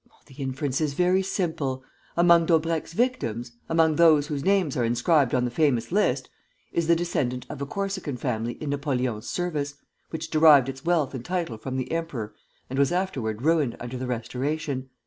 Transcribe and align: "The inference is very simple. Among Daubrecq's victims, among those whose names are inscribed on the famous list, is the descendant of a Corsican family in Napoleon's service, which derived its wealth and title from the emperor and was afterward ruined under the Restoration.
"The 0.25 0.33
inference 0.33 0.81
is 0.81 0.95
very 0.95 1.21
simple. 1.21 1.83
Among 2.17 2.47
Daubrecq's 2.47 2.93
victims, 2.93 3.51
among 3.69 3.97
those 3.97 4.25
whose 4.25 4.43
names 4.43 4.75
are 4.75 4.83
inscribed 4.83 5.35
on 5.35 5.45
the 5.45 5.51
famous 5.51 5.91
list, 5.91 6.27
is 6.73 6.87
the 6.87 6.95
descendant 6.95 7.45
of 7.51 7.61
a 7.61 7.67
Corsican 7.67 8.17
family 8.17 8.53
in 8.53 8.71
Napoleon's 8.71 9.29
service, 9.29 9.75
which 10.09 10.31
derived 10.31 10.69
its 10.69 10.83
wealth 10.83 11.13
and 11.13 11.23
title 11.23 11.59
from 11.59 11.77
the 11.77 11.91
emperor 11.91 12.33
and 12.67 12.79
was 12.79 12.91
afterward 12.91 13.43
ruined 13.43 13.77
under 13.79 13.95
the 13.99 14.07
Restoration. 14.07 14.89